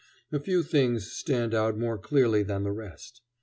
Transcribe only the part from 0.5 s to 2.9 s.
things stand out more clearly than the